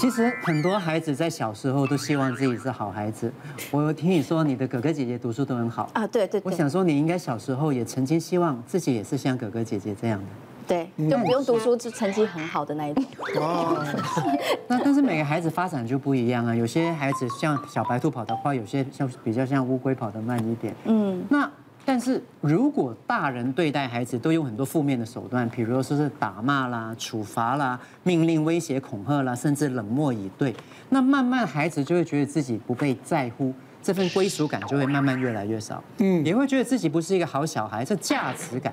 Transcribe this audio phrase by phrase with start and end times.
[0.00, 3.30] 其实很多孩子在小时候都希望自己是好孩子。
[3.70, 6.40] 我听你说你的哥哥姐姐读书都很好啊，对对。
[6.42, 10.24] 我想说你应该小时候也曾经希望自己也是像哥哥姐姐这样的。
[10.66, 13.04] 对，就不用读书就成绩很好的那一种。
[13.36, 13.84] 哦。
[14.68, 20.74] 那但是每个孩子发展就不一样啊，有些孩子像小白兔跑得快，有些像比较像乌龟跑得慢一点。
[20.84, 21.22] 嗯。
[21.28, 21.49] 那
[21.90, 30.54] 但是如果大人对待孩子都用很多负面的手段，比如说是打骂啦、处罚啦、命令、威胁、恐吓啦，甚至冷漠以对，
[30.88, 35.82] 那慢慢孩子就会觉得自己不被在乎，这份归属感就会慢慢越来越少。
[35.98, 36.24] 嗯。
[36.24, 38.72] 也会觉得自己不是一个好小孩，这价值感。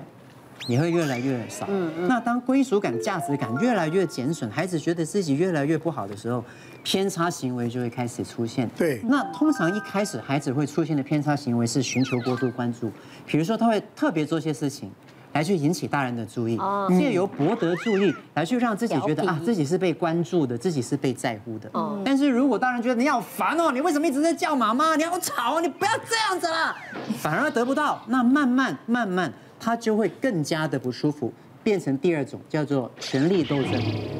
[0.68, 1.66] 也会越来越少。
[1.68, 2.06] 嗯嗯。
[2.06, 6.44] 那当归属感、价值感越来越减损，孩子觉得自己越来越不好的时候，
[6.84, 8.70] 偏差行为就会开始出现。
[8.76, 9.00] 对。
[9.02, 12.92] 那通常一开始孩子会出现的偏差行为是寻求过度关注，
[13.26, 14.90] 比如说他会特别做些事情
[15.32, 16.58] 来去引起大人的注意，
[16.98, 21.70] 借由博得注意来去让自己觉得啊自己是被关注的，自己是被在乎的。
[21.74, 22.02] 嗯。
[22.04, 24.96] 但是如果大人觉得你好烦哦，你为什么一直在叫妈妈？
[24.96, 26.76] 你好吵，你不要这样子了，
[27.18, 29.32] 反而得不到，那慢慢慢慢。
[29.60, 33.72] 他就会更加的不舒服，变成第二种叫做权力斗争。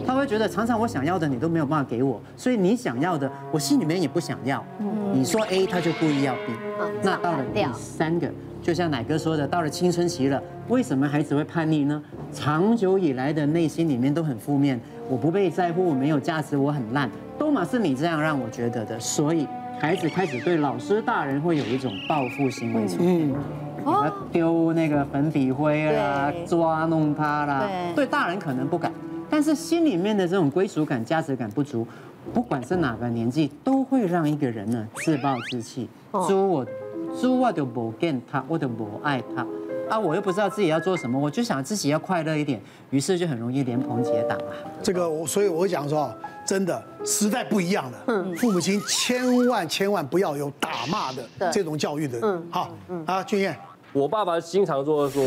[0.07, 4.65] 他会觉得常常我想要的你都没有办法给我，所以你想要的我心里面也不想要。
[5.13, 6.53] 你说 A，他就故意要 B。
[7.03, 8.31] 那到了第三个，
[8.63, 12.03] 就像奶哥说的，到了青春期了，为什么孩子会叛逆呢？
[12.33, 14.79] 长久以来的内心里面都很负面，
[15.09, 19.47] 我不被在乎，我没有价值，我很烂，都嘛是你这样让我觉得的，所以
[19.81, 23.35] 孩子开始对老师大人会有一种报复行为出现。
[23.89, 27.69] 给他丢那个粉笔灰啦，抓弄他啦。
[27.95, 28.93] 对大人可能不敢，
[29.29, 31.87] 但是心里面的这种归属感、价值感不足，
[32.33, 35.89] 不管是哪个年纪，都会让一个人呢自暴自弃。
[36.27, 36.67] 猪我，
[37.21, 39.47] 猪我就不见他，我就不爱他。
[39.89, 44.53] 啊，我又不知道自己要做什么，我就想自己要快乐一点，于是就很容易连朋结党啊。
[44.83, 46.15] 这个我，所以我讲说，
[46.47, 52.19] 真的时代不一样了，嗯父母亲千万千万不要有打骂的这种教育的。
[52.23, 52.71] 嗯，好，
[53.07, 53.57] 啊，俊彦。
[53.93, 55.25] 我爸爸经常说说，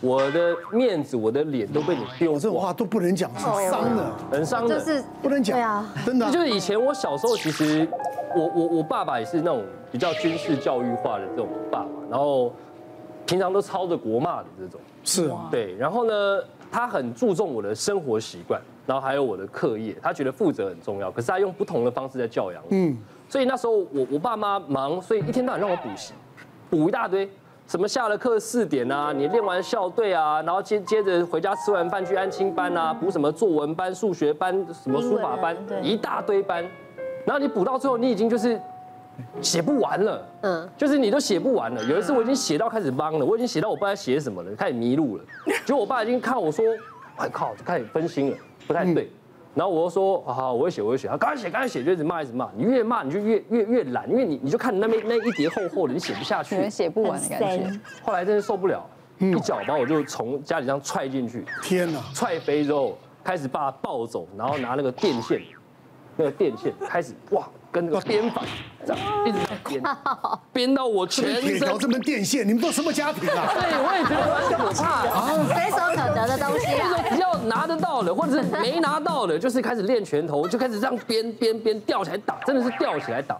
[0.00, 5.56] 我的面子、我的脸都被你丢，这种话都不能讲，是伤的，很伤的，就是不能讲。
[5.56, 6.30] 对啊，真的。
[6.30, 7.88] 就是以前我小时候，其实
[8.34, 12.52] 我我我爸爸也是那种比较军事教育化的这种爸爸，然后
[13.24, 14.78] 平常都操着国骂的这种。
[15.02, 15.48] 是啊。
[15.50, 16.14] 对，然后呢，
[16.70, 22.68] 他很注重我的生活习惯，然后还有我的课业，他觉得负责很重要，可是他用不同的方式在教养我。
[22.72, 22.96] 嗯。
[23.28, 26.12] 所以那时候我我爸妈忙，所以一天到晚让我补习，
[26.68, 27.28] 补一大堆。
[27.66, 36.64] 什么下了课四点啊，你练完校队啊，然后接接着回家吃完饭去安亲班啊，补什么作文班、数学班、什么书法班，一大堆班，
[37.24, 38.60] 然后你补到最后，你已经就是
[39.40, 41.82] 写不完了，嗯，就是你都写不完了。
[41.86, 45.24] 有一次我已经写到开始懵了，我已经写到我不知道写什么了，开始迷路了。
[45.64, 46.64] 结果我爸已经看我说，
[47.16, 48.36] 哎靠，就开始分心了，
[48.68, 49.10] 不太对。
[49.56, 51.08] 然后我就说，好好，我会写，我会写。
[51.08, 52.50] 他赶快写，赶快写，就一直骂，一直骂。
[52.54, 57.80] 你越骂，你就越越越懒，因为你你就看那边那一叠厚厚的，你写不下去，写不完的感觉。
[58.04, 58.86] 后来真是受不了，
[59.16, 61.42] 一脚把我就从家里这样踹进去。
[61.62, 62.00] 天哪！
[62.12, 65.40] 踹飞之后，开始把他抱走，然后拿那个电线，
[66.16, 67.48] 那个电线开始哇。
[67.72, 68.40] 跟那个编法
[68.86, 69.82] 这样一直在编，
[70.50, 71.42] 编到我全身。
[71.42, 73.52] 铁条这门电线，你们都什么家庭啊？
[73.52, 75.28] 对，我也觉得很可怕啊。
[75.44, 76.68] 随手可得的东西
[77.46, 83.38] 拿得到的，或者是没拿到的，就是开始练拳头，就开始这样边边边吊起来打，真的是吊起来打。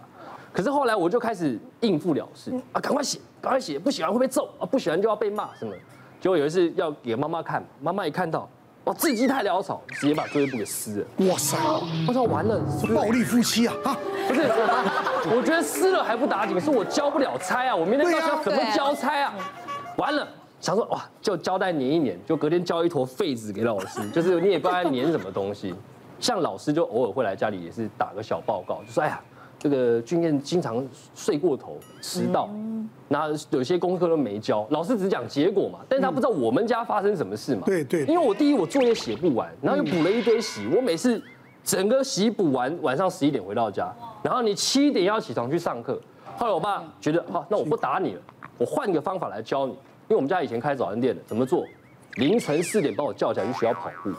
[0.51, 5.71] 可是后来我就开始应付了事啊，赶快写，赶快写，不写完会被揍啊，不写完就要被骂什么。
[6.19, 8.49] 结果有一次要给妈妈看，妈妈一看到。
[8.85, 11.27] 哇字迹太潦草，直接把作业簿给撕了。
[11.27, 11.57] 哇塞！
[12.07, 13.75] 我说完了，是暴力夫妻啊！
[13.83, 13.97] 啊，
[14.29, 14.43] 不是，
[15.35, 17.75] 我觉得撕了还不打紧，是我交不了差啊！
[17.75, 19.33] 我明天到时候怎么交差啊？
[19.97, 20.25] 完了，
[20.59, 25.73] 想说哇，就胶带粘一粘，就隔天交一坨废纸给老师， 就是你也不知道粘什么东西。
[26.19, 29.21] 像老师就偶尔会来家里，也是打个小报告，就说哎呀。
[29.59, 32.47] 这个俊彦经常睡过头、迟到，
[33.07, 37.63] 那有些功课都没交，老师只讲结果嘛，但是他不知道我们家发生什么事嘛。
[37.65, 38.05] 对对。
[38.05, 41.19] 因为我第一我作业写不完，然后又补了一堆习，我每次
[41.63, 43.91] 整个习补完，晚上十一点回到家，
[44.21, 45.99] 然后你七点要起床去上课。
[46.37, 48.21] 后来我爸觉得，好，那我不打你了，
[48.59, 49.75] 我换个方法来教你，
[50.07, 51.65] 因为我们家以前开早餐店的，怎么做？
[52.15, 54.11] 凌晨四点把我叫起来去学校跑步。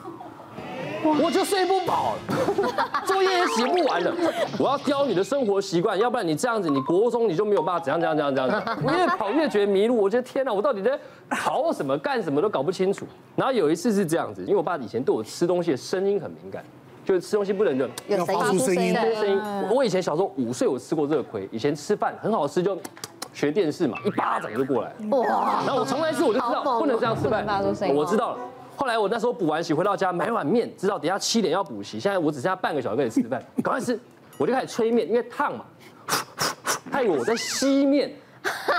[1.23, 2.17] 我就睡不饱，
[3.07, 4.13] 作业也写不完了。
[4.59, 8.79] 我要教你的生活习惯，要不然你这样子，你国中你就没有办法怎样怎样怎样怎样。
[8.85, 10.99] 我越跑越觉得迷路，我觉得天哪，我到底在
[11.31, 13.07] 跑什么干什么都搞不清楚。
[13.37, 16.65] 然后有一次是这样子，因为我爸以前对我吃东西的声音很敏感，
[17.05, 19.41] 就是吃东西不能就要发出声音，声音。
[19.71, 21.49] 我以前小时候五岁，我吃过这个亏。
[21.53, 22.77] 以前吃饭很好吃，就
[23.39, 24.93] 学电视嘛，一巴掌就过来。
[25.11, 25.63] 哇！
[25.65, 27.47] 然后我从来是我就知道不能这样吃饭。
[27.95, 28.39] 我知道了。
[28.75, 33.97] 后来我那时候补完习回到家买碗面，知道等下七点要补习，现在我只剩下半个小时可以吃饭， 赶快吃，
[34.39, 35.65] 我就开始吹面，因为烫嘛，
[36.91, 38.13] 他以为我在吸面。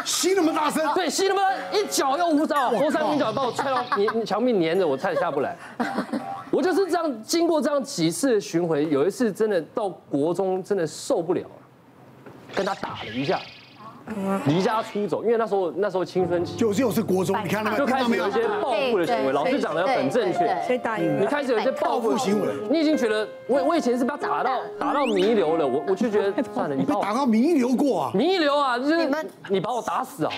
[0.04, 0.86] 吸那么大声？
[0.94, 1.42] 对，吸那么
[1.72, 5.56] 一脚又舞蹈，佛山名脚把我踹到黏墙壁黏着，我差点下不来。
[6.52, 11.50] 我就是这样，经过这样几次的巡回，有一次真的到国中真的受不了了，
[12.56, 13.40] 跟他打了一下。
[14.46, 19.32] 离家出走，因为那时候那时候青春期，就就是国中，你看那个就开始有一些报复的行为。
[19.32, 20.80] 老师讲的很正确？
[21.20, 28.12] 你开始有一些报复行为，你已经觉得我我以前是把他打到打到弥留了，我我就觉得 算了，你把我打到弥留过啊？
[28.14, 30.32] 弥留啊，就是你们你把我打死啊！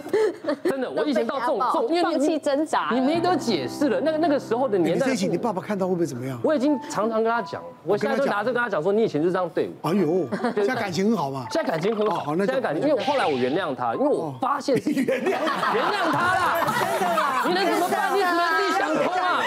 [0.64, 4.00] 真的，我以前到这种这种，因为放弃挣扎，你没得解释了。
[4.00, 6.38] 那个那个时候的年代，这一集你爸爸看到会不会怎么样？
[6.42, 9.90] 我已经常常跟他讲，我现在就拿着跟他讲说，你以前就是这样对我。
[9.90, 10.26] 哎呦，
[10.56, 11.46] 现在感情很好嘛？
[11.50, 13.94] 现在感情很好，现在感情，因为后来我原谅他。
[13.94, 14.84] 因为我发现原
[15.24, 18.14] 谅原谅他啦，真的啦，你能怎么办？
[18.14, 19.42] 你只能自己想通啊！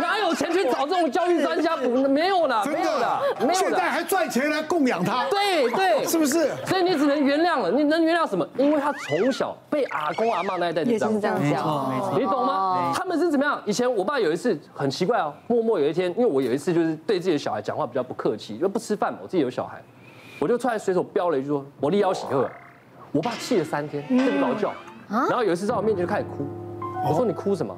[0.00, 1.88] 哪有钱去找这种教育专家补？
[2.08, 3.54] 没有了，没有了，没有了。
[3.54, 5.24] 现在还赚钱来供养他？
[5.30, 6.50] 对对，是不是？
[6.66, 7.70] 所以你只能原谅了。
[7.70, 8.46] 你能原谅什么？
[8.56, 12.92] 因为他从小被阿公阿妈那一代的这样教，没错没错，你懂吗？
[12.94, 13.60] 他们是怎么样？
[13.64, 19.82] 以前我爸有一次很奇怪哦，默默有一天，因为我有一次就是对自己的小孩讲话比较不客气，因为不吃饭嘛，我自己有小孩，
[20.38, 22.48] 我就突然随手飙了一句说：“我立要喜贺。”
[23.16, 24.74] 我爸气了三天，睡不着觉，
[25.08, 26.46] 然后有一次在我面前就开始哭。
[27.02, 27.74] 我说，你哭什么？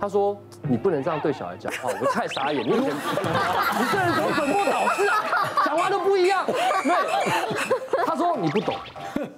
[0.00, 1.90] 他说，你不能这样对小孩讲话。
[2.02, 5.22] 我太傻眼，你以前 你这人怎么本末倒置啊？
[5.64, 6.44] 讲话都不一样。
[6.44, 8.74] 对，他说你不懂，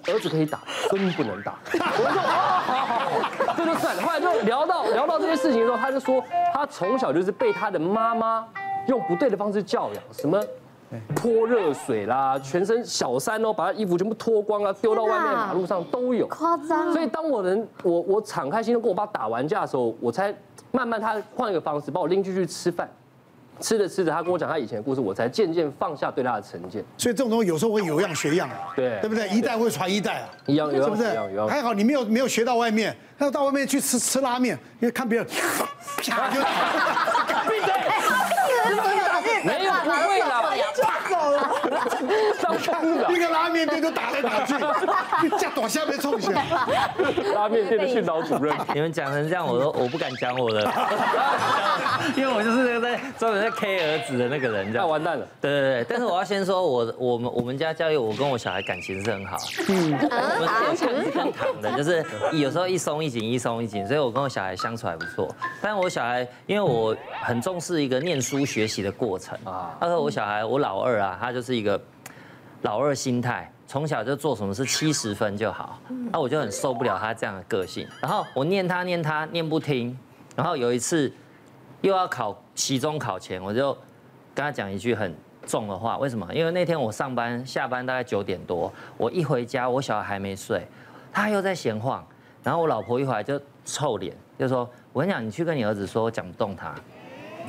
[0.06, 1.58] 儿子可以打，孙不能打。
[1.70, 4.02] 我说哦，好好好，这就算了。
[4.02, 8.46] 后来就聊到聊到这件事情的时候，他就说他从小就是被他的妈妈
[8.86, 10.42] 用不对的方式教养，什么？
[11.14, 16.92] 泼热水啦，全身小三哦，把他衣服全部脱光啊，丢到外面马路上都有，夸张。
[16.92, 20.34] 所以当我能我我敞开心跟我爸打完架的时候，我才
[20.70, 22.88] 慢慢他换一个方式把我拎出去吃饭，
[23.60, 26.84] 吃着吃着他跟我讲他以前的故事，我才渐渐放下对他的成见。
[26.96, 29.28] 所以这种东西有时候会有样学样，对对不对？
[29.28, 31.46] 一代会传一代啊，一样有样，是不是？
[31.48, 35.66] 还好你没有没有学到外面，要到外面去吃吃拉面，因为看别人啪
[36.30, 37.44] 就打。
[37.48, 37.72] 闭嘴！
[39.44, 40.54] 没有不会啦。
[42.34, 44.54] 上疯了，一个拉面店都打来打去，
[45.38, 46.44] 架躲下面冲起来。
[47.34, 50.60] 拉面店的训导主任，你们讲成这样，我都我不敢讲我的，
[52.16, 55.26] 因为我就是那个在专门在 K 儿子的那个人，这样完蛋了。
[55.40, 59.36] 对对对，但是我要先说，我我们我们家教育，我跟我小孩感情是很好，
[59.68, 65.34] 嗯，我们是很躺的，就是有时候一松一紧，一松一紧，所以我跟我小孩相处还不错。
[65.60, 71.80] 但我小孩，因为我很重视一个念书学习的过程啊，他说我小孩，我老二啊，他就是一个。
[72.62, 75.78] 老二心态，从小就做什么事七十分就好，
[76.10, 77.86] 那我就很受不了他这样的个性。
[78.00, 79.98] 然后我念他念他念不听，
[80.36, 81.12] 然后有一次
[81.80, 83.72] 又要考期中考前，我就
[84.32, 85.12] 跟他讲一句很
[85.44, 85.98] 重的话。
[85.98, 86.32] 为什么？
[86.32, 90.64] 因为那天我上班下班大概九点多，我一回家我小孩还没睡，
[91.12, 92.06] 他又在闲晃，
[92.44, 96.72] 然后我老婆一回来就臭脸，就说：“我跟你讲，你去跟你儿子说，我讲不动他。”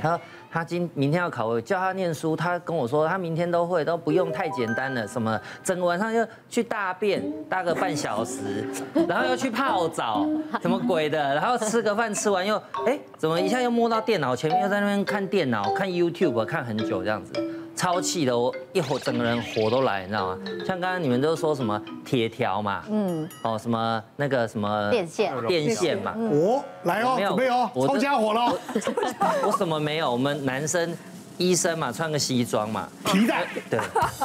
[0.01, 0.19] 他说。
[0.53, 8.63] 他今明天要考，我叫他念书，他跟我说他明天都会，都不用太简单了，什么整个晚上就去大便，大个半小时，
[9.07, 10.27] 然后又去泡澡，
[10.61, 12.55] 什么鬼的，然后吃个饭，吃完又
[12.85, 17.33] 哎，怎么一下又摸到电脑前面，又在那边看电脑，看 YouTube 看很久这样子。
[17.75, 20.39] 超气的，我一火整个人火都来，你知道吗？
[20.65, 28.53] 像刚刚你们都说什么铁条嘛，嗯，哦什么那个什么电线，电线嘛，哦，来哦，没有，没有，抄家伙了，
[29.45, 30.11] 我什么没有？
[30.11, 30.95] 我们男生
[31.37, 33.79] 医生嘛，穿个西装嘛，皮带，对，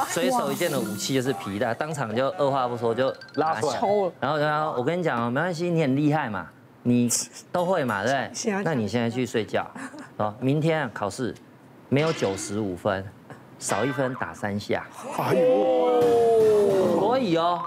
[0.07, 3.79] 随手一件的武器就是皮带，当场就二话不说就拉出来，
[4.19, 6.47] 然后然后我跟你讲哦，没关系，你很厉害嘛，
[6.83, 7.09] 你
[7.51, 8.61] 都会嘛，对不对？
[8.63, 9.65] 那你现在去睡觉，
[10.17, 11.33] 哦，明天考试
[11.89, 13.03] 没有九十五分。
[13.59, 14.85] 少一分打三下，
[15.19, 16.01] 哎呦，
[16.97, 17.61] 所以哦，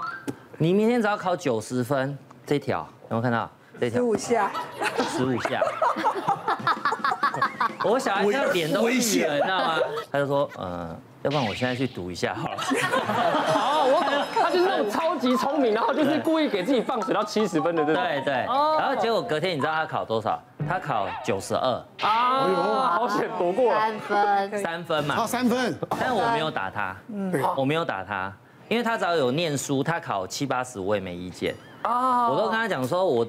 [0.57, 3.49] 你明天只要考九十分，这条有没有看到？
[3.79, 4.51] 这条十五下，
[5.09, 5.61] 十五下。
[7.85, 9.75] 我小孩他脸都绿了，你知道吗？
[10.11, 10.99] 他就说，嗯。
[11.23, 12.57] 要不然我现在去读一下好了。
[12.57, 18.03] 好，我懂，他就是那种超级聪明，然后就是故意给自己放水到七十分的，对对？
[18.03, 18.33] 对对。
[18.33, 20.37] 然后结果隔天，你知道他考多少？
[20.67, 21.69] 他考九十二。
[22.01, 23.79] 啊，哎呦，好险躲过了。
[23.79, 25.15] 三分，三分嘛。
[25.15, 25.75] 考三分。
[25.99, 28.33] 但我没有打他，嗯，我没有打他，
[28.69, 31.55] 因为他只要有念书，他考七八十我也没意见。
[31.81, 33.25] 啊，我都跟他讲说，我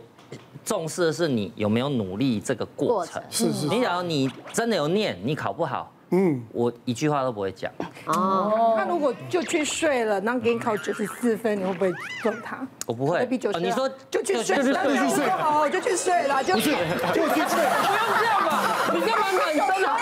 [0.64, 3.22] 重视的是你有没有努力这个过程。
[3.30, 3.66] 是是。
[3.66, 5.90] 你假如你真的有念，你考不好。
[6.10, 7.72] 嗯，我一句话都不会讲。
[8.06, 11.92] 哦，他如果就去睡了，然后给你考九十四分，你会不会
[12.22, 12.58] 揍他？
[12.86, 13.24] 我不会。
[13.26, 14.72] 比九十，你说就去睡，就去
[15.08, 16.70] 睡，哦，就去睡了，就不是，
[17.14, 18.52] 就去睡，不用这样吧？
[18.92, 19.96] 你干嘛满分啊？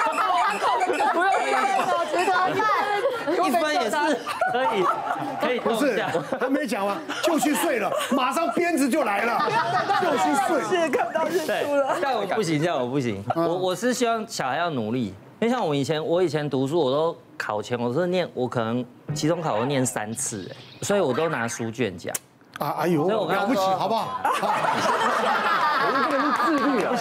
[1.13, 1.63] 不用这样，
[2.11, 2.61] 值得赞，
[3.37, 3.97] 一分也是
[4.51, 4.77] 可以，
[5.41, 5.61] 可以。
[5.61, 6.03] 不是，
[6.41, 9.39] 还没讲完，就去睡了，马上鞭子就来了，
[10.01, 11.97] 就去睡，是看不到日出了。
[12.03, 13.25] 但我不行，这样我不行。
[13.37, 15.15] 我我是希望小孩要努力。
[15.43, 22.15] 因为像我以前，我以前读书，我都考前，我是念，我可能期中考我念三次，哎，所以我都拿书卷奖。
[22.61, 24.21] 啊，哎呦，了不起，好不好？
[25.85, 26.97] 我们这个是自律啊，不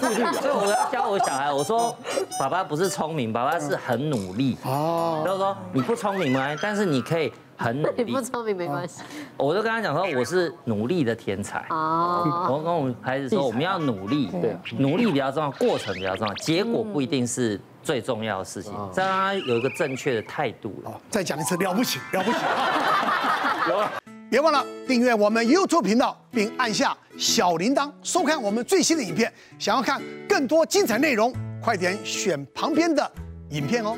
[0.00, 0.24] 自律。
[0.40, 1.96] 所以我要教我小孩，我说，
[2.40, 4.58] 爸爸不是聪明，爸爸是很努力。
[4.64, 5.22] 哦。
[5.24, 6.56] 就是说你不聪明吗？
[6.60, 8.02] 但是你可以很努力。
[8.02, 9.00] 你不聪明没关系。
[9.36, 11.64] 我就跟他讲说，我是努力的天才。
[11.70, 12.48] 哦。
[12.50, 17.60] 我跟我们孩子说，我们要努力，对，努力比较重要，过程比较重要，结果不一定是。
[17.86, 20.82] 最重要的事情，再让他有一个正确的态度。
[20.84, 22.38] 了，再讲一次，了不起，了不起。
[23.70, 23.92] 有了，
[24.28, 29.32] 别忘了订阅我们 YouTube 频道，并按下小铃铛，收看我们最新的影片。
[29.56, 33.08] 想要看更多精彩内容，快点选旁边的
[33.50, 33.96] 影片哦。